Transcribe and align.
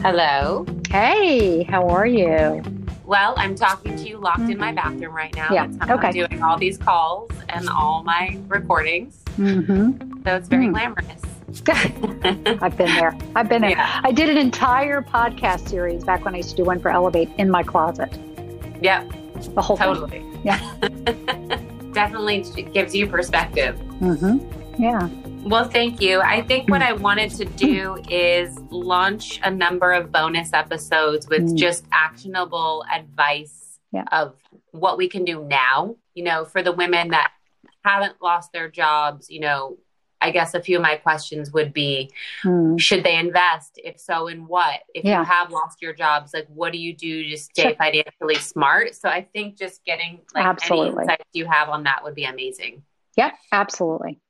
Hello. 0.00 0.64
Hey, 0.90 1.64
how 1.64 1.86
are 1.88 2.06
you? 2.06 2.62
Well, 3.04 3.34
I'm 3.36 3.54
talking 3.54 3.94
to 3.94 4.08
you 4.08 4.16
locked 4.16 4.40
mm-hmm. 4.40 4.52
in 4.52 4.58
my 4.58 4.72
bathroom 4.72 5.14
right 5.14 5.34
now. 5.36 5.52
Yeah. 5.52 5.66
That's 5.66 5.86
how 5.86 5.96
okay. 5.96 6.06
I'm 6.06 6.14
doing 6.14 6.42
all 6.42 6.56
these 6.56 6.78
calls 6.78 7.30
and 7.50 7.68
all 7.68 8.02
my 8.04 8.38
recordings. 8.48 9.22
Mm-hmm. 9.36 10.22
So 10.24 10.36
it's 10.36 10.48
very 10.48 10.68
mm. 10.68 10.72
glamorous. 10.72 11.20
I've 12.62 12.76
been 12.78 12.94
there. 12.94 13.14
I've 13.36 13.50
been 13.50 13.60
there. 13.60 13.72
Yeah. 13.72 14.00
I 14.02 14.10
did 14.10 14.30
an 14.30 14.38
entire 14.38 15.02
podcast 15.02 15.68
series 15.68 16.04
back 16.04 16.24
when 16.24 16.34
I 16.34 16.38
used 16.38 16.50
to 16.50 16.56
do 16.56 16.64
one 16.64 16.80
for 16.80 16.90
Ellevest 16.90 17.36
in 17.36 17.50
my 17.50 17.62
closet. 17.62 18.18
Yep. 18.80 19.12
The 19.54 19.60
whole 19.60 19.76
totally. 19.76 20.08
Thing. 20.08 20.40
Yeah. 20.42 20.58
Definitely 21.92 22.40
gives 22.72 22.94
you 22.94 23.06
perspective. 23.06 23.76
Mm-hmm. 24.00 24.82
Yeah. 24.82 25.08
Well, 25.44 25.68
thank 25.68 26.00
you. 26.00 26.20
I 26.20 26.42
think 26.42 26.68
what 26.68 26.82
I 26.82 26.92
wanted 26.92 27.30
to 27.32 27.44
do 27.44 28.02
is 28.10 28.58
launch 28.70 29.40
a 29.42 29.50
number 29.50 29.92
of 29.92 30.12
bonus 30.12 30.52
episodes 30.52 31.28
with 31.28 31.52
mm. 31.52 31.56
just 31.56 31.86
actionable 31.90 32.84
advice 32.92 33.78
yeah. 33.92 34.04
of 34.12 34.34
what 34.72 34.98
we 34.98 35.08
can 35.08 35.24
do 35.24 35.44
now, 35.44 35.96
you 36.14 36.24
know, 36.24 36.44
for 36.44 36.62
the 36.62 36.72
women 36.72 37.08
that 37.08 37.32
haven't 37.84 38.20
lost 38.20 38.52
their 38.52 38.68
jobs, 38.68 39.30
you 39.30 39.40
know, 39.40 39.78
I 40.20 40.32
guess 40.32 40.54
a 40.54 40.60
few 40.60 40.76
of 40.76 40.82
my 40.82 40.96
questions 40.96 41.52
would 41.52 41.72
be 41.72 42.10
mm. 42.44 42.78
should 42.78 43.04
they 43.04 43.16
invest? 43.16 43.80
If 43.82 44.00
so, 44.00 44.26
in 44.26 44.46
what? 44.46 44.80
If 44.94 45.04
yeah. 45.04 45.20
you 45.20 45.24
have 45.24 45.50
lost 45.50 45.80
your 45.80 45.92
jobs, 45.92 46.34
like 46.34 46.46
what 46.48 46.72
do 46.72 46.78
you 46.78 46.94
do 46.94 47.30
to 47.30 47.36
stay 47.36 47.62
sure. 47.62 47.74
financially 47.76 48.34
smart? 48.34 48.94
So 48.96 49.08
I 49.08 49.22
think 49.32 49.56
just 49.56 49.84
getting 49.84 50.20
like 50.34 50.44
absolutely. 50.44 50.88
any 50.88 51.02
insights 51.02 51.24
you 51.32 51.46
have 51.46 51.68
on 51.68 51.84
that 51.84 52.02
would 52.02 52.14
be 52.14 52.24
amazing. 52.24 52.82
Yeah, 53.16 53.30
absolutely. 53.52 54.20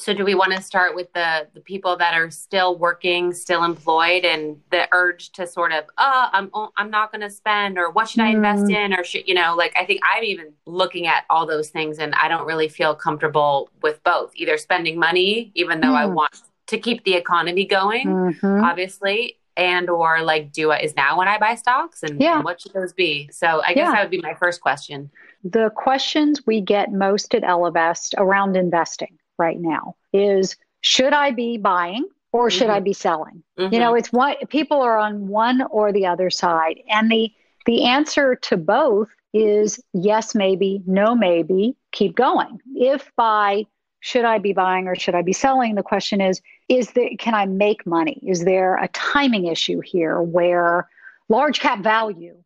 So 0.00 0.14
do 0.14 0.24
we 0.24 0.34
want 0.34 0.52
to 0.52 0.62
start 0.62 0.94
with 0.94 1.12
the 1.12 1.46
the 1.52 1.60
people 1.60 1.94
that 1.98 2.14
are 2.14 2.30
still 2.30 2.78
working, 2.78 3.34
still 3.34 3.64
employed, 3.64 4.24
and 4.24 4.56
the 4.70 4.88
urge 4.92 5.30
to 5.32 5.46
sort 5.46 5.72
of, 5.72 5.84
oh, 5.98 6.28
I'm 6.32 6.50
I'm 6.78 6.90
not 6.90 7.12
going 7.12 7.20
to 7.20 7.30
spend, 7.30 7.78
or 7.78 7.90
what 7.90 8.08
should 8.08 8.22
I 8.22 8.28
invest 8.28 8.64
mm. 8.64 8.74
in, 8.74 8.94
or 8.94 9.04
should 9.04 9.28
you 9.28 9.34
know, 9.34 9.54
like 9.56 9.74
I 9.76 9.84
think 9.84 10.00
I'm 10.02 10.24
even 10.24 10.54
looking 10.64 11.06
at 11.06 11.24
all 11.28 11.46
those 11.46 11.68
things, 11.68 11.98
and 11.98 12.14
I 12.14 12.28
don't 12.28 12.46
really 12.46 12.68
feel 12.68 12.94
comfortable 12.94 13.68
with 13.82 14.02
both, 14.02 14.32
either 14.36 14.56
spending 14.56 14.98
money, 14.98 15.52
even 15.54 15.82
though 15.82 15.88
mm. 15.88 15.98
I 15.98 16.06
want 16.06 16.34
to 16.68 16.78
keep 16.78 17.04
the 17.04 17.14
economy 17.14 17.66
going, 17.66 18.06
mm-hmm. 18.06 18.64
obviously, 18.64 19.36
and 19.54 19.90
or 19.90 20.22
like, 20.22 20.50
do 20.50 20.70
I 20.70 20.78
is 20.78 20.96
now 20.96 21.18
when 21.18 21.28
I 21.28 21.36
buy 21.36 21.56
stocks, 21.56 22.02
and, 22.02 22.18
yeah. 22.18 22.36
and 22.36 22.44
what 22.44 22.62
should 22.62 22.72
those 22.72 22.94
be? 22.94 23.28
So 23.32 23.60
I 23.66 23.74
guess 23.74 23.88
yeah. 23.88 23.92
that 23.92 24.02
would 24.02 24.10
be 24.10 24.22
my 24.22 24.32
first 24.34 24.62
question. 24.62 25.10
The 25.44 25.70
questions 25.76 26.46
we 26.46 26.62
get 26.62 26.90
most 26.90 27.34
at 27.34 27.42
Ellevest 27.42 28.14
around 28.16 28.56
investing 28.56 29.18
right 29.40 29.58
now 29.58 29.96
is 30.12 30.56
should 30.82 31.12
I 31.12 31.32
be 31.32 31.58
buying 31.58 32.04
or 32.32 32.50
should 32.50 32.68
mm-hmm. 32.68 32.76
I 32.76 32.80
be 32.80 32.92
selling? 32.92 33.42
Mm-hmm. 33.58 33.74
You 33.74 33.80
know, 33.80 33.94
it's 33.94 34.12
what 34.12 34.48
people 34.48 34.80
are 34.82 34.98
on 34.98 35.28
one 35.28 35.62
or 35.70 35.92
the 35.92 36.06
other 36.06 36.30
side. 36.30 36.80
And 36.88 37.10
the 37.10 37.32
the 37.66 37.84
answer 37.84 38.36
to 38.36 38.56
both 38.56 39.08
is 39.32 39.80
yes, 39.92 40.34
maybe, 40.34 40.82
no, 40.86 41.14
maybe, 41.14 41.76
keep 41.92 42.16
going. 42.16 42.60
If 42.74 43.10
by 43.16 43.66
should 44.00 44.24
I 44.24 44.38
be 44.38 44.52
buying 44.52 44.88
or 44.88 44.96
should 44.96 45.14
I 45.14 45.22
be 45.22 45.34
selling, 45.34 45.74
the 45.74 45.82
question 45.82 46.20
is, 46.20 46.40
is 46.68 46.90
there 46.92 47.10
can 47.18 47.34
I 47.34 47.46
make 47.46 47.86
money? 47.86 48.20
Is 48.26 48.44
there 48.44 48.76
a 48.76 48.88
timing 48.88 49.46
issue 49.46 49.80
here 49.80 50.20
where 50.20 50.88
large 51.28 51.60
cap 51.60 51.82
value 51.82 52.36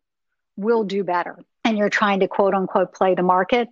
will 0.56 0.84
do 0.84 1.04
better 1.04 1.38
and 1.64 1.78
you're 1.78 1.90
trying 1.90 2.20
to 2.20 2.28
quote 2.28 2.54
unquote 2.54 2.92
play 2.92 3.14
the 3.14 3.22
market? 3.22 3.68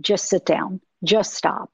Just 0.00 0.28
sit 0.28 0.44
down, 0.44 0.80
just 1.02 1.34
stop. 1.34 1.70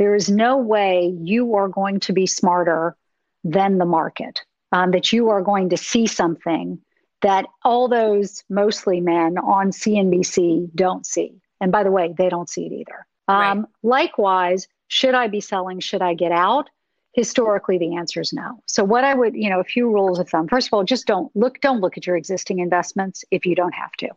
There 0.00 0.14
is 0.14 0.30
no 0.30 0.56
way 0.56 1.14
you 1.20 1.56
are 1.56 1.68
going 1.68 2.00
to 2.00 2.14
be 2.14 2.26
smarter 2.26 2.96
than 3.44 3.76
the 3.76 3.84
market, 3.84 4.40
um, 4.72 4.92
that 4.92 5.12
you 5.12 5.28
are 5.28 5.42
going 5.42 5.68
to 5.68 5.76
see 5.76 6.06
something 6.06 6.80
that 7.20 7.44
all 7.66 7.86
those 7.86 8.42
mostly 8.48 9.02
men 9.02 9.36
on 9.36 9.72
CNBC 9.72 10.74
don't 10.74 11.04
see. 11.04 11.42
And 11.60 11.70
by 11.70 11.82
the 11.82 11.90
way, 11.90 12.14
they 12.16 12.30
don't 12.30 12.48
see 12.48 12.64
it 12.64 12.72
either. 12.72 13.06
Um, 13.28 13.58
right. 13.58 13.68
Likewise, 13.82 14.68
should 14.88 15.14
I 15.14 15.26
be 15.26 15.42
selling? 15.42 15.80
Should 15.80 16.00
I 16.00 16.14
get 16.14 16.32
out? 16.32 16.70
Historically, 17.12 17.76
the 17.76 17.96
answer 17.96 18.22
is 18.22 18.32
no. 18.32 18.62
So, 18.64 18.82
what 18.82 19.04
I 19.04 19.12
would, 19.12 19.34
you 19.34 19.50
know, 19.50 19.60
a 19.60 19.64
few 19.64 19.92
rules 19.92 20.18
of 20.18 20.30
thumb. 20.30 20.48
First 20.48 20.68
of 20.68 20.72
all, 20.72 20.82
just 20.82 21.06
don't 21.06 21.30
look. 21.36 21.60
Don't 21.60 21.82
look 21.82 21.98
at 21.98 22.06
your 22.06 22.16
existing 22.16 22.60
investments 22.60 23.22
if 23.30 23.44
you 23.44 23.54
don't 23.54 23.74
have 23.74 23.92
to. 23.98 24.08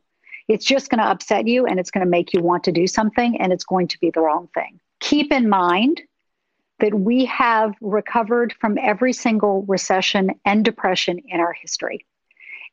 It's 0.47 0.63
just 0.63 0.89
going 0.89 0.99
to 0.99 1.09
upset 1.09 1.45
you, 1.45 1.65
and 1.65 1.77
it's 1.77 1.91
going 1.91 2.05
to 2.05 2.09
make 2.09 2.31
you 2.31 2.41
want 2.41 2.63
to 2.63 2.71
do 2.71 2.87
something, 2.87 3.41
and 3.41 3.51
it's 3.51 3.65
going 3.65 3.89
to 3.89 3.99
be 3.99 4.11
the 4.11 4.21
wrong 4.21 4.47
thing 4.53 4.79
keep 5.03 5.33
in 5.33 5.49
mind 5.49 6.01
that 6.79 6.93
we 6.93 7.25
have 7.25 7.73
recovered 7.81 8.53
from 8.59 8.77
every 8.81 9.11
single 9.13 9.63
recession 9.67 10.31
and 10.45 10.63
depression 10.63 11.19
in 11.27 11.41
our 11.41 11.53
history, 11.53 12.05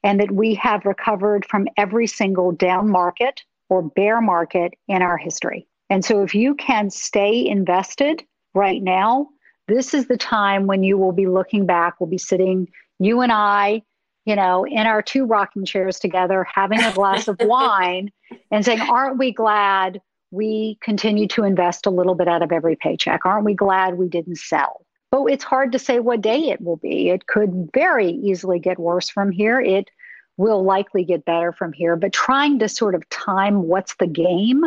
and 0.04 0.20
that 0.20 0.30
we 0.30 0.54
have 0.54 0.86
recovered 0.86 1.44
from 1.44 1.66
every 1.76 2.06
single 2.06 2.52
down 2.52 2.88
market 2.88 3.42
or 3.68 3.82
bear 3.82 4.20
market 4.20 4.72
in 4.88 5.02
our 5.02 5.16
history. 5.16 5.66
And 5.90 6.04
so, 6.04 6.22
if 6.22 6.34
you 6.34 6.54
can 6.54 6.88
stay 6.88 7.46
invested 7.46 8.22
right 8.54 8.80
now, 8.80 9.28
this 9.66 9.92
is 9.92 10.06
the 10.06 10.16
time 10.16 10.66
when 10.66 10.84
you 10.84 10.96
will 10.98 11.12
be 11.12 11.26
looking 11.26 11.66
back. 11.66 11.94
We'll 11.98 12.10
be 12.10 12.18
sitting, 12.18 12.68
you 13.00 13.22
and 13.22 13.32
I, 13.32 13.82
you 14.24 14.36
know, 14.36 14.64
in 14.64 14.86
our 14.86 15.02
two 15.02 15.24
rocking 15.24 15.64
chairs 15.64 15.98
together, 15.98 16.46
having 16.52 16.80
a 16.80 16.92
glass 16.92 17.26
of 17.26 17.38
wine 17.40 18.12
and 18.52 18.64
saying, 18.64 18.80
Aren't 18.80 19.18
we 19.18 19.32
glad 19.32 20.00
we 20.30 20.78
continue 20.80 21.26
to 21.28 21.44
invest 21.44 21.86
a 21.86 21.90
little 21.90 22.14
bit 22.14 22.28
out 22.28 22.42
of 22.42 22.52
every 22.52 22.76
paycheck. 22.76 23.26
Aren't 23.26 23.44
we 23.44 23.54
glad 23.54 23.98
we 23.98 24.08
didn't 24.08 24.38
sell? 24.38 24.84
But 25.10 25.24
it's 25.24 25.44
hard 25.44 25.72
to 25.72 25.78
say 25.78 25.98
what 25.98 26.20
day 26.20 26.50
it 26.50 26.60
will 26.60 26.76
be. 26.76 27.10
It 27.10 27.26
could 27.26 27.70
very 27.74 28.10
easily 28.10 28.60
get 28.60 28.78
worse 28.78 29.08
from 29.08 29.32
here. 29.32 29.60
It 29.60 29.90
will 30.36 30.62
likely 30.62 31.04
get 31.04 31.24
better 31.24 31.52
from 31.52 31.72
here. 31.72 31.96
But 31.96 32.12
trying 32.12 32.60
to 32.60 32.68
sort 32.68 32.94
of 32.94 33.08
time 33.08 33.62
what's 33.62 33.96
the 33.96 34.06
game 34.06 34.62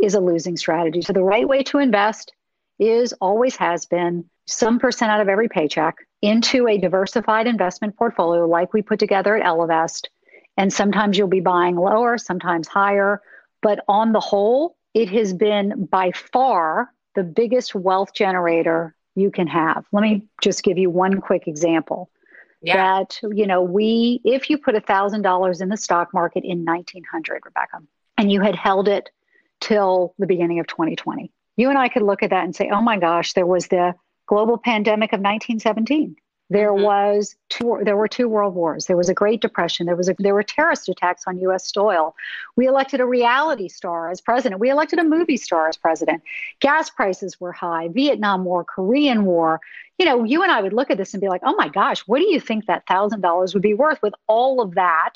is 0.00 0.14
a 0.14 0.20
losing 0.20 0.56
strategy. 0.56 1.00
So 1.00 1.12
the 1.12 1.22
right 1.22 1.48
way 1.48 1.62
to 1.64 1.78
invest 1.78 2.32
is 2.78 3.14
always 3.14 3.56
has 3.56 3.86
been 3.86 4.24
some 4.46 4.78
percent 4.78 5.10
out 5.10 5.20
of 5.20 5.28
every 5.28 5.48
paycheck 5.48 5.96
into 6.20 6.68
a 6.68 6.76
diversified 6.76 7.46
investment 7.46 7.96
portfolio 7.96 8.46
like 8.46 8.72
we 8.72 8.82
put 8.82 8.98
together 8.98 9.36
at 9.36 9.44
Ellevest. 9.44 10.08
And 10.56 10.72
sometimes 10.72 11.16
you'll 11.16 11.28
be 11.28 11.40
buying 11.40 11.76
lower, 11.76 12.18
sometimes 12.18 12.68
higher. 12.68 13.22
But 13.62 13.80
on 13.88 14.12
the 14.12 14.20
whole, 14.20 14.76
it 14.94 15.08
has 15.10 15.32
been 15.32 15.86
by 15.86 16.12
far 16.12 16.92
the 17.14 17.22
biggest 17.22 17.74
wealth 17.74 18.14
generator 18.14 18.94
you 19.14 19.30
can 19.30 19.46
have. 19.46 19.84
Let 19.92 20.02
me 20.02 20.24
just 20.40 20.62
give 20.62 20.78
you 20.78 20.90
one 20.90 21.20
quick 21.20 21.46
example. 21.46 22.10
Yeah. 22.62 22.76
That, 22.76 23.18
you 23.22 23.46
know, 23.46 23.60
we, 23.60 24.20
if 24.24 24.48
you 24.48 24.56
put 24.56 24.74
$1,000 24.76 25.60
in 25.60 25.68
the 25.68 25.76
stock 25.76 26.14
market 26.14 26.44
in 26.44 26.64
1900, 26.64 27.42
Rebecca, 27.44 27.78
and 28.16 28.30
you 28.30 28.40
had 28.40 28.54
held 28.54 28.88
it 28.88 29.10
till 29.60 30.14
the 30.18 30.26
beginning 30.26 30.60
of 30.60 30.68
2020, 30.68 31.32
you 31.56 31.68
and 31.68 31.78
I 31.78 31.88
could 31.88 32.02
look 32.02 32.22
at 32.22 32.30
that 32.30 32.44
and 32.44 32.54
say, 32.54 32.70
oh 32.72 32.80
my 32.80 32.98
gosh, 32.98 33.32
there 33.32 33.46
was 33.46 33.66
the 33.66 33.94
global 34.26 34.58
pandemic 34.58 35.12
of 35.12 35.20
1917. 35.20 36.16
There 36.52 36.72
mm-hmm. 36.72 36.84
was 36.84 37.34
two, 37.48 37.80
there 37.82 37.96
were 37.96 38.08
two 38.08 38.28
world 38.28 38.54
wars. 38.54 38.84
There 38.84 38.96
was 38.96 39.08
a 39.08 39.14
Great 39.14 39.40
Depression. 39.40 39.86
There 39.86 39.96
was 39.96 40.10
a, 40.10 40.14
there 40.18 40.34
were 40.34 40.42
terrorist 40.42 40.86
attacks 40.86 41.22
on 41.26 41.40
U.S. 41.40 41.72
soil. 41.72 42.14
We 42.56 42.66
elected 42.66 43.00
a 43.00 43.06
reality 43.06 43.68
star 43.68 44.10
as 44.10 44.20
president. 44.20 44.60
We 44.60 44.68
elected 44.68 44.98
a 44.98 45.04
movie 45.04 45.38
star 45.38 45.68
as 45.68 45.78
president. 45.78 46.22
Gas 46.60 46.90
prices 46.90 47.40
were 47.40 47.52
high. 47.52 47.88
Vietnam 47.88 48.44
War, 48.44 48.64
Korean 48.64 49.24
War. 49.24 49.60
You 49.98 50.04
know, 50.04 50.24
you 50.24 50.42
and 50.42 50.52
I 50.52 50.60
would 50.60 50.74
look 50.74 50.90
at 50.90 50.98
this 50.98 51.14
and 51.14 51.22
be 51.22 51.28
like, 51.28 51.40
"Oh 51.42 51.54
my 51.56 51.68
gosh, 51.68 52.00
what 52.00 52.18
do 52.18 52.26
you 52.30 52.38
think 52.38 52.66
that 52.66 52.86
thousand 52.86 53.22
dollars 53.22 53.54
would 53.54 53.62
be 53.62 53.74
worth 53.74 54.02
with 54.02 54.12
all 54.26 54.60
of 54.60 54.74
that?" 54.74 55.14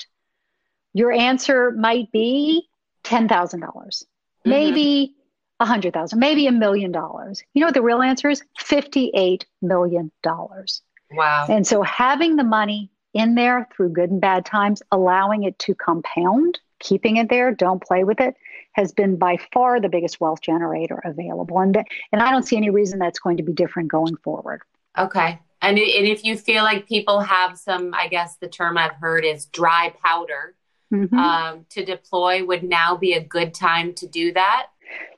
Your 0.93 1.11
answer 1.11 1.69
might 1.69 2.11
be 2.11 2.67
ten 3.03 3.27
thousand 3.27 3.59
dollars, 3.59 4.05
mm-hmm. 4.39 4.49
maybe 4.49 5.15
a 5.59 5.65
hundred 5.65 5.93
thousand, 5.93 6.17
maybe 6.17 6.47
a 6.47 6.51
million 6.51 6.91
dollars. 6.91 7.43
You 7.53 7.59
know 7.59 7.67
what 7.67 7.75
the 7.75 7.83
real 7.83 8.01
answer 8.01 8.27
is? 8.27 8.41
Fifty-eight 8.57 9.45
million 9.61 10.11
dollars. 10.23 10.81
Wow. 11.11 11.47
And 11.49 11.65
so 11.65 11.81
having 11.83 12.35
the 12.35 12.43
money 12.43 12.91
in 13.13 13.35
there 13.35 13.67
through 13.75 13.89
good 13.89 14.11
and 14.11 14.21
bad 14.21 14.45
times, 14.45 14.81
allowing 14.91 15.43
it 15.43 15.57
to 15.59 15.75
compound, 15.75 16.59
keeping 16.79 17.17
it 17.17 17.29
there, 17.29 17.51
don't 17.53 17.83
play 17.83 18.03
with 18.03 18.19
it, 18.19 18.35
has 18.73 18.91
been 18.91 19.15
by 19.15 19.37
far 19.53 19.79
the 19.79 19.89
biggest 19.89 20.19
wealth 20.19 20.41
generator 20.41 21.01
available. 21.03 21.59
And, 21.59 21.75
and 22.11 22.21
I 22.21 22.31
don't 22.31 22.43
see 22.43 22.57
any 22.57 22.69
reason 22.69 22.99
that's 22.99 23.19
going 23.19 23.37
to 23.37 23.43
be 23.43 23.53
different 23.53 23.89
going 23.89 24.17
forward. 24.17 24.61
Okay. 24.97 25.39
And, 25.61 25.79
and 25.79 26.07
if 26.07 26.23
you 26.23 26.37
feel 26.37 26.63
like 26.63 26.87
people 26.87 27.21
have 27.21 27.57
some, 27.57 27.93
I 27.95 28.07
guess 28.07 28.35
the 28.37 28.47
term 28.47 28.77
I've 28.77 28.93
heard 28.93 29.25
is 29.25 29.45
dry 29.45 29.93
powder 30.03 30.55
mm-hmm. 30.93 31.17
um, 31.17 31.65
to 31.69 31.83
deploy, 31.83 32.45
would 32.45 32.63
now 32.63 32.95
be 32.95 33.13
a 33.13 33.23
good 33.23 33.55
time 33.55 33.93
to 33.95 34.07
do 34.07 34.33
that? 34.33 34.67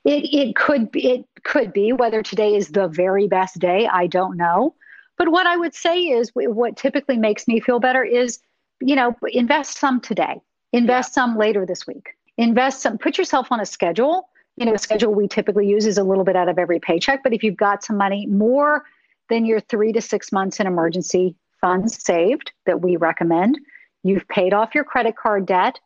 It, 0.05 0.33
it 0.33 0.55
could 0.55 0.91
be, 0.91 1.09
it 1.09 1.25
could 1.43 1.73
be 1.73 1.91
whether 1.91 2.23
today 2.23 2.55
is 2.55 2.69
the 2.69 2.87
very 2.87 3.27
best 3.27 3.59
day. 3.59 3.87
I 3.87 4.07
don't 4.07 4.37
know. 4.37 4.75
But 5.19 5.31
what 5.31 5.45
I 5.45 5.57
would 5.57 5.75
say 5.75 5.99
is 5.99 6.31
what 6.33 6.77
typically 6.77 7.17
makes 7.17 7.47
me 7.47 7.59
feel 7.59 7.79
better 7.79 8.03
is, 8.03 8.39
you 8.79 8.95
know, 8.95 9.15
invest 9.27 9.77
some 9.77 9.99
today, 9.99 10.41
invest 10.73 11.11
yeah. 11.11 11.13
some 11.13 11.37
later 11.37 11.65
this 11.65 11.85
week, 11.85 12.15
invest 12.37 12.81
some, 12.81 12.97
put 12.97 13.17
yourself 13.17 13.51
on 13.51 13.59
a 13.59 13.65
schedule. 13.65 14.29
You 14.55 14.65
know, 14.65 14.73
a 14.73 14.79
schedule 14.79 15.13
we 15.13 15.27
typically 15.27 15.67
use 15.67 15.85
is 15.85 15.97
a 15.97 16.03
little 16.03 16.23
bit 16.23 16.35
out 16.35 16.49
of 16.49 16.57
every 16.57 16.79
paycheck, 16.79 17.21
but 17.23 17.33
if 17.33 17.43
you've 17.43 17.55
got 17.55 17.83
some 17.83 17.97
money, 17.97 18.25
more 18.25 18.83
than 19.29 19.45
you're 19.45 19.59
three 19.59 19.93
to 19.93 20.01
six 20.01 20.31
months 20.31 20.59
in 20.59 20.67
emergency 20.67 21.35
funds 21.61 22.01
saved 22.03 22.51
that 22.65 22.81
we 22.81 22.95
recommend. 22.95 23.59
You've 24.03 24.27
paid 24.27 24.53
off 24.53 24.73
your 24.73 24.83
credit 24.83 25.15
card 25.15 25.45
debt. 25.45 25.79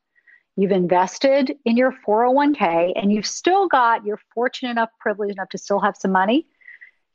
You've 0.56 0.72
invested 0.72 1.56
in 1.66 1.76
your 1.78 1.94
401k 2.08 2.94
and 2.96 3.12
you've 3.12 3.26
still 3.26 3.68
got, 3.68 4.06
you're 4.06 4.22
fortunate 4.34 4.72
enough, 4.72 4.90
privileged 5.00 5.34
enough 5.34 5.50
to 5.50 5.58
still 5.58 5.80
have 5.80 5.96
some 5.98 6.12
money. 6.12 6.46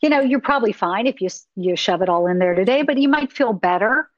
You 0.00 0.10
know, 0.10 0.20
you're 0.20 0.40
probably 0.40 0.72
fine 0.72 1.06
if 1.06 1.20
you, 1.20 1.28
you 1.56 1.76
shove 1.76 2.02
it 2.02 2.08
all 2.08 2.26
in 2.26 2.38
there 2.38 2.54
today, 2.54 2.82
but 2.82 2.98
you 2.98 3.08
might 3.08 3.32
feel 3.32 3.52
better 3.52 4.08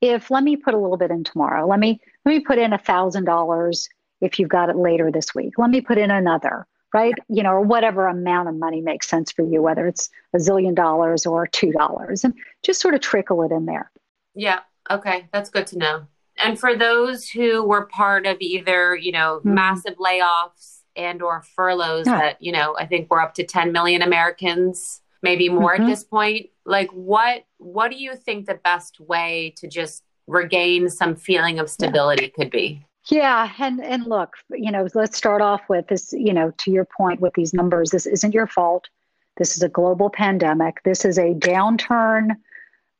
if 0.00 0.30
let 0.30 0.44
me 0.44 0.56
put 0.56 0.74
a 0.74 0.78
little 0.78 0.96
bit 0.96 1.10
in 1.10 1.24
tomorrow. 1.24 1.66
Let 1.66 1.80
me, 1.80 2.00
let 2.24 2.34
me 2.34 2.40
put 2.40 2.58
in 2.58 2.72
a 2.72 2.78
thousand 2.78 3.24
dollars 3.24 3.88
if 4.20 4.38
you've 4.38 4.48
got 4.48 4.68
it 4.68 4.76
later 4.76 5.10
this 5.10 5.34
week. 5.34 5.54
Let 5.58 5.70
me 5.70 5.80
put 5.80 5.98
in 5.98 6.10
another 6.10 6.66
right? 6.94 7.14
You 7.28 7.42
know, 7.42 7.50
or 7.50 7.60
whatever 7.60 8.06
amount 8.06 8.48
of 8.48 8.54
money 8.54 8.80
makes 8.80 9.08
sense 9.08 9.32
for 9.32 9.42
you, 9.42 9.60
whether 9.60 9.86
it's 9.88 10.08
a 10.32 10.38
zillion 10.38 10.76
dollars 10.76 11.26
or 11.26 11.46
two 11.46 11.72
dollars, 11.72 12.22
and 12.24 12.32
just 12.62 12.80
sort 12.80 12.94
of 12.94 13.00
trickle 13.00 13.42
it 13.42 13.50
in 13.50 13.66
there. 13.66 13.90
Yeah. 14.34 14.60
Okay. 14.88 15.28
That's 15.32 15.50
good 15.50 15.66
to 15.68 15.78
know. 15.78 16.06
And 16.38 16.58
for 16.58 16.76
those 16.76 17.28
who 17.28 17.64
were 17.64 17.86
part 17.86 18.26
of 18.26 18.36
either, 18.40 18.96
you 18.96 19.12
know, 19.12 19.40
mm-hmm. 19.40 19.54
massive 19.54 19.96
layoffs 19.96 20.80
and 20.96 21.20
or 21.20 21.42
furloughs 21.56 22.06
yeah. 22.06 22.18
that, 22.18 22.42
you 22.42 22.52
know, 22.52 22.76
I 22.78 22.86
think 22.86 23.10
we're 23.10 23.20
up 23.20 23.34
to 23.34 23.44
10 23.44 23.72
million 23.72 24.00
Americans, 24.00 25.00
maybe 25.24 25.48
more 25.48 25.72
mm-hmm. 25.72 25.82
at 25.82 25.88
this 25.88 26.04
point. 26.04 26.50
Like 26.64 26.90
what 26.90 27.44
what 27.58 27.90
do 27.90 27.96
you 27.96 28.14
think 28.14 28.46
the 28.46 28.60
best 28.62 29.00
way 29.00 29.54
to 29.56 29.66
just 29.66 30.04
regain 30.28 30.88
some 30.88 31.16
feeling 31.16 31.58
of 31.58 31.68
stability 31.68 32.28
could 32.28 32.50
be? 32.50 32.86
Yeah, 33.10 33.50
and 33.58 33.82
and 33.82 34.06
look, 34.06 34.34
you 34.50 34.70
know, 34.70 34.86
let's 34.94 35.16
start 35.16 35.42
off 35.42 35.62
with 35.68 35.88
this, 35.88 36.12
you 36.12 36.32
know, 36.32 36.52
to 36.58 36.70
your 36.70 36.86
point 36.86 37.20
with 37.20 37.34
these 37.34 37.52
numbers, 37.52 37.90
this 37.90 38.06
isn't 38.06 38.32
your 38.32 38.46
fault. 38.46 38.88
This 39.36 39.56
is 39.56 39.62
a 39.62 39.68
global 39.68 40.10
pandemic. 40.10 40.82
This 40.84 41.04
is 41.04 41.18
a 41.18 41.34
downturn 41.34 42.36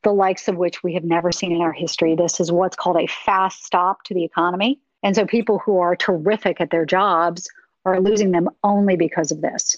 the 0.04 0.12
likes 0.12 0.46
of 0.48 0.56
which 0.56 0.82
we 0.82 0.94
have 0.94 1.04
never 1.04 1.32
seen 1.32 1.50
in 1.50 1.62
our 1.62 1.72
history. 1.72 2.14
This 2.14 2.38
is 2.38 2.52
what's 2.52 2.76
called 2.76 2.98
a 2.98 3.06
fast 3.06 3.64
stop 3.64 4.04
to 4.04 4.14
the 4.14 4.22
economy. 4.22 4.78
And 5.02 5.16
so 5.16 5.26
people 5.26 5.58
who 5.58 5.78
are 5.80 5.96
terrific 5.96 6.60
at 6.60 6.70
their 6.70 6.84
jobs 6.84 7.48
are 7.84 8.00
losing 8.00 8.30
them 8.30 8.48
only 8.62 8.96
because 8.96 9.32
of 9.32 9.40
this 9.40 9.76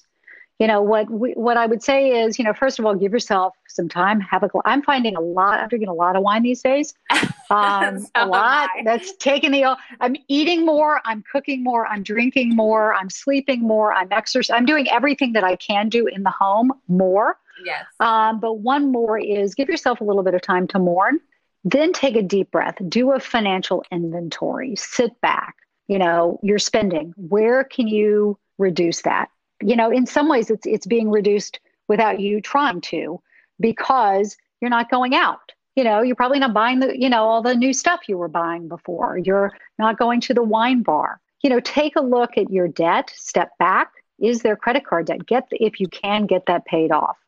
you 0.58 0.66
know 0.66 0.80
what 0.80 1.10
we, 1.10 1.32
what 1.32 1.56
I 1.56 1.66
would 1.66 1.82
say 1.82 2.22
is, 2.22 2.38
you 2.38 2.44
know, 2.44 2.54
first 2.54 2.78
of 2.78 2.86
all, 2.86 2.94
give 2.94 3.12
yourself 3.12 3.54
some 3.68 3.88
time. 3.88 4.20
Have 4.20 4.42
a. 4.42 4.50
I'm 4.64 4.82
finding 4.82 5.14
a 5.14 5.20
lot. 5.20 5.60
I'm 5.60 5.68
drinking 5.68 5.90
a 5.90 5.94
lot 5.94 6.16
of 6.16 6.22
wine 6.22 6.42
these 6.42 6.62
days. 6.62 6.94
Um, 7.48 8.00
so 8.00 8.08
a 8.16 8.26
lot. 8.26 8.70
That's 8.84 9.14
taking 9.18 9.52
the. 9.52 9.76
I'm 10.00 10.16
eating 10.26 10.66
more. 10.66 11.00
I'm 11.04 11.22
cooking 11.30 11.62
more. 11.62 11.86
I'm 11.86 12.02
drinking 12.02 12.56
more. 12.56 12.92
I'm 12.92 13.08
sleeping 13.08 13.60
more. 13.60 13.92
I'm 13.92 14.08
exercising. 14.10 14.56
I'm 14.56 14.66
doing 14.66 14.90
everything 14.90 15.32
that 15.34 15.44
I 15.44 15.54
can 15.54 15.88
do 15.88 16.08
in 16.08 16.24
the 16.24 16.30
home 16.30 16.72
more. 16.88 17.38
Yes. 17.64 17.84
Um, 18.00 18.40
but 18.40 18.54
one 18.54 18.90
more 18.90 19.16
is 19.16 19.54
give 19.54 19.68
yourself 19.68 20.00
a 20.00 20.04
little 20.04 20.24
bit 20.24 20.34
of 20.34 20.42
time 20.42 20.66
to 20.66 20.80
mourn. 20.80 21.20
Then 21.62 21.92
take 21.92 22.16
a 22.16 22.22
deep 22.22 22.50
breath. 22.50 22.74
Do 22.88 23.12
a 23.12 23.20
financial 23.20 23.84
inventory. 23.92 24.74
Sit 24.74 25.20
back. 25.20 25.54
You 25.86 26.00
know, 26.00 26.40
you're 26.42 26.58
spending. 26.58 27.14
Where 27.16 27.62
can 27.62 27.86
you 27.86 28.40
reduce 28.58 29.02
that? 29.02 29.28
You 29.62 29.76
know, 29.76 29.90
in 29.90 30.06
some 30.06 30.28
ways 30.28 30.50
it's 30.50 30.66
it's 30.66 30.86
being 30.86 31.10
reduced 31.10 31.60
without 31.88 32.20
you 32.20 32.40
trying 32.40 32.80
to 32.80 33.20
because 33.60 34.36
you're 34.60 34.70
not 34.70 34.90
going 34.90 35.14
out. 35.14 35.52
You 35.76 35.84
know, 35.84 36.00
you're 36.02 36.16
probably 36.16 36.38
not 36.38 36.54
buying 36.54 36.80
the, 36.80 36.98
you 36.98 37.10
know, 37.10 37.24
all 37.24 37.42
the 37.42 37.54
new 37.54 37.72
stuff 37.72 38.08
you 38.08 38.16
were 38.16 38.28
buying 38.28 38.66
before. 38.66 39.18
You're 39.18 39.52
not 39.78 39.98
going 39.98 40.20
to 40.22 40.34
the 40.34 40.42
wine 40.42 40.82
bar. 40.82 41.20
You 41.42 41.50
know, 41.50 41.60
take 41.60 41.96
a 41.96 42.00
look 42.00 42.38
at 42.38 42.50
your 42.50 42.66
debt, 42.66 43.12
step 43.14 43.50
back. 43.58 43.92
Is 44.18 44.40
there 44.40 44.56
credit 44.56 44.86
card 44.86 45.06
debt? 45.06 45.26
Get 45.26 45.50
the, 45.50 45.62
if 45.62 45.78
you 45.78 45.86
can 45.88 46.26
get 46.26 46.46
that 46.46 46.64
paid 46.64 46.92
off. 46.92 47.18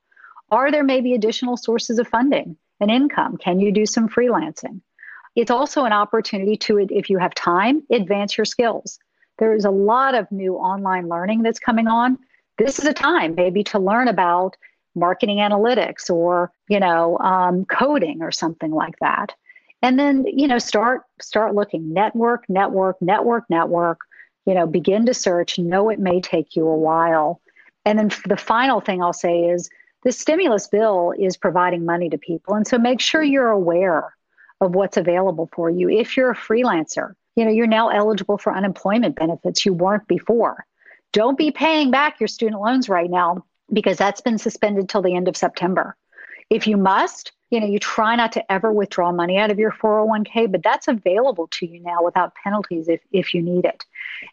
Are 0.51 0.71
there 0.71 0.83
maybe 0.83 1.13
additional 1.13 1.59
sources 1.59 1.99
of 1.99 2.09
funding 2.09 2.57
and 2.81 2.91
income? 2.91 3.37
Can 3.37 3.61
you 3.61 3.71
do 3.71 3.85
some 3.85 4.09
freelancing? 4.09 4.81
It's 5.37 5.51
also 5.51 5.85
an 5.85 5.93
opportunity 5.93 6.57
to, 6.57 6.79
if 6.79 7.11
you 7.11 7.19
have 7.19 7.35
time, 7.35 7.83
advance 7.91 8.39
your 8.39 8.47
skills. 8.47 8.99
There's 9.39 9.65
a 9.65 9.71
lot 9.71 10.15
of 10.15 10.31
new 10.31 10.57
online 10.57 11.09
learning 11.09 11.43
that's 11.43 11.59
coming 11.59 11.87
on. 11.87 12.19
This 12.59 12.79
is 12.79 12.87
a 12.87 12.93
time 12.93 13.35
maybe 13.35 13.63
to 13.65 13.79
learn 13.79 14.09
about 14.09 14.57
marketing 14.95 15.39
analytics 15.39 16.11
or 16.11 16.51
you 16.69 16.81
know 16.81 17.19
um, 17.19 17.65
coding 17.67 18.23
or 18.23 18.33
something 18.33 18.73
like 18.73 18.99
that. 19.01 19.35
And 19.81 19.99
then 19.99 20.25
you 20.27 20.49
know 20.49 20.59
start 20.59 21.03
start 21.21 21.55
looking. 21.55 21.93
Network 21.93 22.45
network 22.49 23.01
network 23.01 23.45
network. 23.49 24.01
You 24.47 24.55
know 24.55 24.67
begin 24.67 25.07
to 25.07 25.15
search. 25.15 25.59
Know 25.59 25.89
it 25.89 25.99
may 25.99 26.21
take 26.21 26.57
you 26.57 26.67
a 26.67 26.77
while. 26.77 27.41
And 27.85 27.99
then 27.99 28.11
the 28.27 28.37
final 28.37 28.81
thing 28.81 29.03
i'll 29.03 29.15
say 29.15 29.45
is 29.45 29.71
the 30.03 30.13
stimulus 30.13 30.69
bill 30.69 31.13
is 31.19 31.37
providing 31.37 31.85
money 31.85 32.09
to 32.11 32.19
people. 32.19 32.55
And 32.55 32.67
so 32.67 32.79
make 32.79 33.01
sure 33.01 33.23
you're 33.23 33.51
aware 33.51 34.15
of 34.61 34.75
what's 34.75 34.97
available 34.97 35.49
for 35.53 35.71
you. 35.71 35.89
If 35.89 36.17
you're 36.17 36.31
a 36.31 36.37
freelancer 36.37 37.15
you 37.39 37.45
know, 37.45 37.53
you're 37.53 37.69
now 37.69 37.89
eligible 37.89 38.37
for 38.37 38.53
unemployment 38.53 39.15
benefits 39.15 39.65
you 39.65 39.73
weren't 39.73 40.09
before. 40.09 40.67
Don't 41.13 41.39
be 41.39 41.53
paying 41.53 41.93
back 41.93 42.19
your 42.19 42.27
student 42.27 42.61
loans 42.61 42.89
right 42.89 43.09
now 43.09 43.45
because 43.73 43.97
that's 43.97 44.21
been 44.21 44.39
suspended 44.39 44.89
till 44.89 45.03
the 45.03 45.15
end 45.15 45.29
of 45.29 45.37
September. 45.37 45.97
If 46.51 46.67
you 46.67 46.77
must, 46.77 47.31
you 47.51 47.61
know, 47.61 47.67
you 47.67 47.79
try 47.79 48.17
not 48.17 48.33
to 48.33 48.53
ever 48.53 48.73
withdraw 48.73 49.13
money 49.13 49.39
out 49.39 49.53
of 49.53 49.59
your 49.61 49.71
401k, 49.71 50.51
but 50.51 50.65
that's 50.65 50.89
available 50.89 51.47
to 51.53 51.67
you 51.67 51.81
now 51.81 52.03
without 52.03 52.35
penalties 52.35 52.89
if, 52.89 53.01
if 53.13 53.33
you 53.33 53.41
need 53.41 53.65
it. 53.65 53.85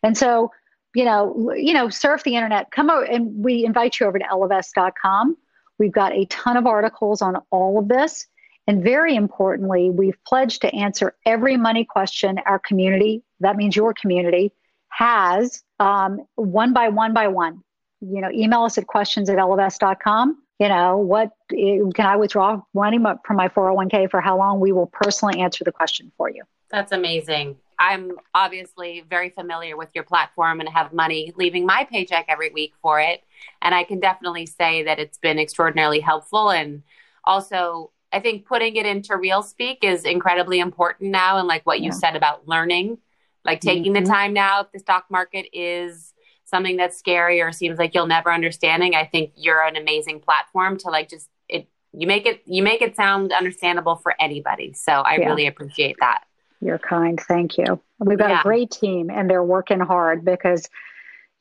And 0.01 0.17
so, 0.17 0.51
you 0.95 1.05
know, 1.05 1.53
you 1.55 1.75
know, 1.75 1.89
surf 1.89 2.23
the 2.23 2.35
internet, 2.35 2.71
come 2.71 2.89
over 2.89 3.03
and 3.03 3.43
we 3.43 3.65
invite 3.65 3.99
you 3.99 4.07
over 4.07 4.17
to 4.17 4.25
ellevest.com. 4.25 5.37
We've 5.77 5.91
got 5.91 6.11
a 6.13 6.25
ton 6.25 6.57
of 6.57 6.65
articles 6.65 7.21
on 7.21 7.35
all 7.51 7.77
of 7.77 7.87
this. 7.87 8.25
And 8.67 8.83
very 8.83 9.15
importantly, 9.15 9.89
we've 9.89 10.17
pledged 10.25 10.61
to 10.61 10.73
answer 10.73 11.15
every 11.25 11.55
money 11.57 11.85
question 11.85 12.39
our 12.45 12.59
community, 12.59 13.23
that 13.39 13.55
means 13.57 13.75
your 13.75 13.93
community, 13.93 14.51
has 14.89 15.63
um, 15.79 16.25
one 16.35 16.73
by 16.73 16.89
one 16.89 17.13
by 17.13 17.27
one. 17.27 17.63
You 18.01 18.21
know, 18.21 18.31
email 18.31 18.63
us 18.63 18.77
at 18.77 18.87
questions 18.87 19.29
at 19.29 19.37
ellevest.com. 19.37 20.41
You 20.59 20.69
know, 20.69 20.97
what 20.97 21.31
can 21.49 22.05
I 22.05 22.15
withdraw 22.15 22.61
money 22.73 22.97
from 23.25 23.35
my 23.35 23.49
401k 23.49 24.09
for 24.09 24.21
how 24.21 24.37
long? 24.37 24.59
We 24.59 24.71
will 24.71 24.87
personally 24.87 25.41
answer 25.41 25.63
the 25.63 25.71
question 25.71 26.11
for 26.17 26.29
you. 26.29 26.43
That's 26.71 26.91
amazing. 26.91 27.57
I'm 27.77 28.13
obviously 28.33 29.03
very 29.09 29.29
familiar 29.29 29.75
with 29.75 29.89
your 29.93 30.05
platform 30.05 30.61
and 30.61 30.69
have 30.69 30.93
money 30.93 31.33
leaving 31.35 31.65
my 31.65 31.85
paycheck 31.89 32.25
every 32.29 32.51
week 32.51 32.73
for 32.81 33.01
it. 33.01 33.21
And 33.61 33.75
I 33.75 33.83
can 33.83 33.99
definitely 33.99 34.45
say 34.45 34.83
that 34.83 34.97
it's 34.97 35.17
been 35.17 35.39
extraordinarily 35.39 35.99
helpful 35.99 36.51
and 36.51 36.83
also 37.25 37.91
I 38.15 38.21
think 38.21 38.45
putting 38.45 38.77
it 38.77 38.85
into 38.85 39.17
real 39.17 39.43
speak 39.43 39.79
is 39.83 40.05
incredibly 40.05 40.59
important 40.59 41.11
now. 41.11 41.37
And 41.37 41.49
like 41.49 41.65
what 41.65 41.81
yeah. 41.81 41.87
you 41.87 41.91
said 41.91 42.15
about 42.15 42.47
learning, 42.47 42.97
like 43.43 43.59
taking 43.59 43.93
mm-hmm. 43.93 44.05
the 44.05 44.09
time 44.09 44.31
now, 44.31 44.61
if 44.61 44.71
the 44.71 44.79
stock 44.79 45.07
market 45.09 45.47
is 45.51 46.13
something 46.45 46.77
that's 46.77 46.97
scary 46.97 47.41
or 47.41 47.51
seems 47.51 47.77
like 47.77 47.93
you'll 47.93 48.07
never 48.07 48.31
understanding, 48.31 48.95
I 48.95 49.03
think 49.03 49.33
you're 49.35 49.61
an 49.61 49.75
amazing 49.75 50.21
platform 50.21 50.77
to 50.77 50.89
like 50.89 51.09
just 51.09 51.27
it. 51.49 51.67
You 51.91 52.07
make 52.07 52.25
it 52.25 52.41
you 52.45 52.63
make 52.63 52.81
it 52.81 52.95
sound 52.95 53.33
understandable 53.33 53.97
for 53.97 54.13
anybody. 54.17 54.71
So 54.71 54.93
I 54.93 55.17
yeah. 55.17 55.27
really 55.27 55.47
appreciate 55.47 55.97
that. 55.99 56.23
You're 56.61 56.79
kind. 56.79 57.19
Thank 57.19 57.57
you. 57.57 57.81
We've 57.99 58.17
got 58.17 58.29
yeah. 58.29 58.39
a 58.39 58.43
great 58.43 58.71
team 58.71 59.09
and 59.09 59.29
they're 59.29 59.43
working 59.43 59.81
hard 59.81 60.23
because, 60.23 60.69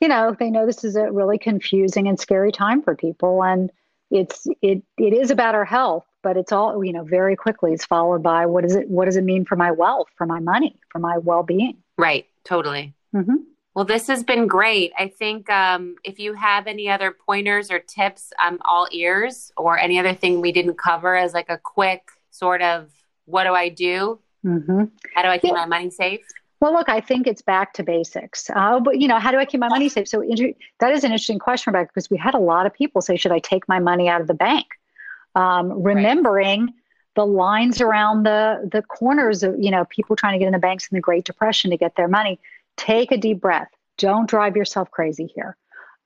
you 0.00 0.08
know, 0.08 0.36
they 0.36 0.50
know 0.50 0.66
this 0.66 0.82
is 0.82 0.96
a 0.96 1.12
really 1.12 1.38
confusing 1.38 2.08
and 2.08 2.18
scary 2.18 2.50
time 2.50 2.82
for 2.82 2.96
people. 2.96 3.44
And 3.44 3.70
it's 4.10 4.48
it 4.60 4.82
it 4.98 5.12
is 5.12 5.30
about 5.30 5.54
our 5.54 5.64
health 5.64 6.04
but 6.24 6.36
it's 6.36 6.50
all 6.50 6.82
you 6.82 6.92
know 6.92 7.04
very 7.04 7.36
quickly 7.36 7.72
it's 7.72 7.84
followed 7.84 8.22
by 8.22 8.46
what 8.46 8.64
does 8.64 8.74
it 8.74 8.88
what 8.88 9.04
does 9.04 9.16
it 9.16 9.22
mean 9.22 9.44
for 9.44 9.54
my 9.54 9.70
wealth 9.70 10.08
for 10.16 10.26
my 10.26 10.40
money 10.40 10.76
for 10.90 10.98
my 10.98 11.18
well-being 11.18 11.76
right 11.96 12.26
totally 12.42 12.92
mm-hmm. 13.14 13.36
well 13.74 13.84
this 13.84 14.08
has 14.08 14.24
been 14.24 14.48
great 14.48 14.92
i 14.98 15.06
think 15.06 15.48
um, 15.50 15.94
if 16.02 16.18
you 16.18 16.32
have 16.32 16.66
any 16.66 16.88
other 16.88 17.12
pointers 17.12 17.70
or 17.70 17.78
tips 17.78 18.32
i'm 18.40 18.58
all 18.64 18.88
ears 18.90 19.52
or 19.56 19.78
any 19.78 20.00
other 20.00 20.14
thing 20.14 20.40
we 20.40 20.50
didn't 20.50 20.78
cover 20.78 21.14
as 21.14 21.32
like 21.34 21.50
a 21.50 21.58
quick 21.58 22.08
sort 22.30 22.62
of 22.62 22.90
what 23.26 23.44
do 23.44 23.52
i 23.52 23.68
do 23.68 24.18
mm-hmm. 24.44 24.84
how 25.14 25.22
do 25.22 25.28
i 25.28 25.38
keep 25.38 25.52
yeah. 25.52 25.64
my 25.64 25.66
money 25.66 25.90
safe 25.90 26.26
well, 26.60 26.72
look, 26.72 26.88
I 26.88 27.02
think 27.02 27.26
it's 27.26 27.42
back 27.42 27.74
to 27.74 27.82
basics. 27.82 28.48
Uh, 28.48 28.80
but 28.80 28.98
you 28.98 29.06
know, 29.06 29.18
how 29.18 29.30
do 29.30 29.36
I 29.36 29.44
keep 29.44 29.60
my 29.60 29.68
money 29.68 29.90
safe? 29.90 30.08
So 30.08 30.22
inter- 30.22 30.54
that 30.80 30.92
is 30.92 31.04
an 31.04 31.10
interesting 31.10 31.38
question, 31.38 31.74
Rebecca, 31.74 31.90
because 31.92 32.08
we 32.08 32.16
had 32.16 32.32
a 32.32 32.38
lot 32.38 32.64
of 32.64 32.72
people 32.72 33.02
say, 33.02 33.18
"Should 33.18 33.32
I 33.32 33.38
take 33.38 33.68
my 33.68 33.80
money 33.80 34.08
out 34.08 34.22
of 34.22 34.28
the 34.28 34.34
bank?" 34.34 34.64
Um, 35.34 35.82
remembering 35.82 36.62
right. 36.62 36.74
the 37.16 37.26
lines 37.26 37.80
around 37.80 38.24
the 38.24 38.68
the 38.70 38.82
corners 38.82 39.42
of 39.42 39.56
you 39.58 39.70
know 39.70 39.84
people 39.86 40.16
trying 40.16 40.32
to 40.34 40.38
get 40.38 40.46
in 40.46 40.52
the 40.52 40.58
banks 40.58 40.88
in 40.90 40.96
the 40.96 41.00
Great 41.00 41.24
Depression 41.24 41.70
to 41.70 41.76
get 41.76 41.96
their 41.96 42.08
money. 42.08 42.38
Take 42.76 43.12
a 43.12 43.16
deep 43.16 43.40
breath. 43.40 43.68
Don't 43.98 44.28
drive 44.28 44.56
yourself 44.56 44.90
crazy 44.90 45.30
here. 45.34 45.56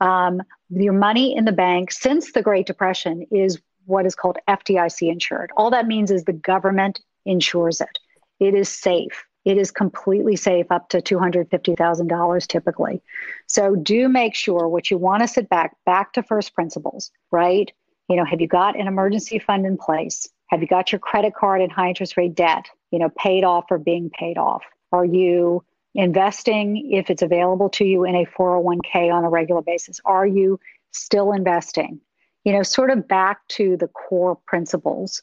Um, 0.01 0.43
your 0.71 0.93
money 0.93 1.35
in 1.37 1.45
the 1.45 1.53
bank 1.53 1.91
since 1.93 2.33
the 2.33 2.43
Great 2.43 2.67
Depression 2.67 3.27
is 3.31 3.61
what 3.87 4.07
is 4.07 4.15
called 4.15 4.37
FDIC 4.47 5.11
insured. 5.11 5.51
All 5.57 5.71
that 5.71 5.87
means 5.87 6.11
is 6.11 6.25
the 6.25 6.33
government 6.33 7.01
insures 7.25 7.81
it. 7.81 7.99
It 8.39 8.55
is 8.55 8.69
safe. 8.69 9.25
It 9.45 9.57
is 9.57 9.71
completely 9.71 10.37
safe 10.37 10.67
up 10.71 10.91
to 10.91 11.01
$250,000 11.01 12.47
typically. 12.47 13.03
So 13.47 13.75
do 13.77 14.09
make 14.09 14.35
sure 14.35 14.69
what 14.69 14.91
you 14.91 14.99
want 14.99 15.23
to 15.23 15.29
sit 15.29 15.49
back, 15.49 15.75
back 15.87 16.13
to 16.13 16.23
first 16.23 16.55
principles, 16.55 17.11
right? 17.31 17.73
You 18.09 18.17
know, 18.17 18.25
have 18.25 18.41
you 18.41 18.49
got 18.49 18.79
an 18.79 18.87
emergency 18.87 19.39
fund 19.39 19.67
in 19.67 19.77
place? 19.77 20.29
Have 20.49 20.63
you 20.63 20.67
got 20.67 20.93
your 20.93 20.99
credit 20.99 21.35
card 21.35 21.61
and 21.61 21.71
high 21.71 21.89
interest 21.89 22.17
rate 22.17 22.35
debt, 22.35 22.67
you 22.91 22.99
know, 22.99 23.11
paid 23.11 23.45
off 23.45 23.67
or 23.71 23.79
being 23.79 24.11
paid 24.11 24.39
off? 24.39 24.63
Are 24.93 25.05
you 25.05 25.63
investing 25.95 26.91
if 26.93 27.11
it's 27.11 27.23
available 27.23 27.69
to 27.71 27.85
you 27.85 28.05
in 28.05 28.15
a 28.15 28.25
401k 28.25 29.13
on 29.13 29.25
a 29.25 29.29
regular 29.29 29.63
basis? 29.63 30.01
Are 30.05 30.27
you 30.27 30.59
still 30.93 31.33
investing? 31.33 32.01
You 32.45 32.53
know, 32.53 32.63
sort 32.63 32.91
of 32.91 33.07
back 33.07 33.47
to 33.49 33.77
the 33.77 33.89
core 33.89 34.37
principles 34.47 35.23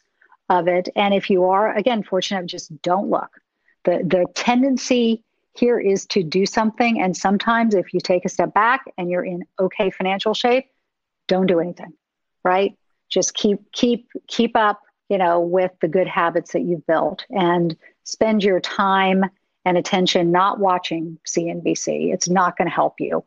of 0.49 0.67
it. 0.67 0.89
And 0.95 1.13
if 1.13 1.29
you 1.29 1.45
are, 1.45 1.75
again, 1.75 2.03
fortunate, 2.03 2.45
just 2.45 2.81
don't 2.81 3.09
look. 3.09 3.29
The, 3.83 4.03
the 4.05 4.25
tendency 4.35 5.23
here 5.53 5.79
is 5.79 6.05
to 6.07 6.23
do 6.23 6.45
something. 6.45 7.01
And 7.01 7.15
sometimes 7.15 7.73
if 7.73 7.93
you 7.93 7.99
take 7.99 8.25
a 8.25 8.29
step 8.29 8.53
back 8.53 8.81
and 8.97 9.09
you're 9.09 9.25
in 9.25 9.43
okay 9.59 9.89
financial 9.89 10.33
shape, 10.33 10.65
don't 11.27 11.47
do 11.47 11.59
anything, 11.59 11.93
right? 12.45 12.77
Just 13.09 13.33
keep, 13.33 13.59
keep, 13.73 14.07
keep 14.27 14.55
up, 14.55 14.79
you 15.09 15.17
know, 15.17 15.39
with 15.39 15.71
the 15.81 15.87
good 15.87 16.07
habits 16.07 16.53
that 16.53 16.61
you've 16.61 16.85
built 16.87 17.25
and 17.29 17.75
spend 18.03 18.43
your 18.43 18.59
time 18.61 19.25
and 19.65 19.77
attention 19.77 20.31
not 20.31 20.59
watching 20.59 21.17
CNBC. 21.27 22.13
It's 22.13 22.29
not 22.29 22.57
going 22.57 22.69
to 22.69 22.73
help 22.73 22.95
you, 22.99 23.25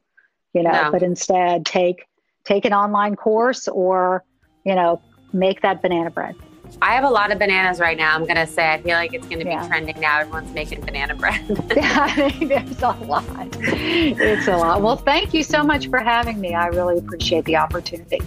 you 0.55 0.63
know, 0.63 0.71
no. 0.71 0.91
but 0.93 1.03
instead 1.03 1.67
take, 1.67 2.07
take 2.45 2.65
an 2.65 2.73
online 2.73 3.17
course 3.17 3.69
or, 3.69 4.25
you 4.65 4.75
know, 4.75 5.03
make 5.33 5.61
that 5.63 5.83
banana 5.83 6.11
bread. 6.11 6.37
I 6.81 6.95
have 6.95 7.05
a 7.05 7.11
lot 7.11 7.33
of 7.33 7.39
bananas 7.39 7.81
right 7.81 7.97
now. 7.97 8.15
I'm 8.15 8.27
gonna 8.27 8.47
say 8.47 8.73
I 8.73 8.81
feel 8.81 8.95
like 8.95 9.15
it's 9.15 9.27
gonna 9.27 9.45
be 9.45 9.51
yeah. 9.51 9.67
trending 9.67 9.99
now. 10.01 10.21
Everyone's 10.21 10.53
making 10.53 10.81
banana 10.81 11.15
bread. 11.15 11.41
yeah, 11.77 12.31
there's 12.41 12.83
a 12.83 12.91
lot. 13.05 13.25
It's 13.61 14.49
a 14.49 14.57
lot. 14.57 14.83
Well, 14.83 14.97
thank 14.97 15.35
you 15.35 15.43
so 15.43 15.63
much 15.63 15.89
for 15.89 15.99
having 15.99 16.41
me. 16.41 16.55
I 16.55 16.67
really 16.67 16.99
appreciate 16.99 17.45
the 17.45 17.57
opportunity. 17.57 18.21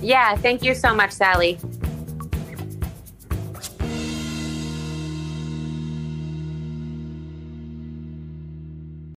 Yeah, 0.00 0.36
thank 0.36 0.62
you 0.62 0.74
so 0.74 0.94
much, 0.94 1.12
Sallie. 1.12 1.58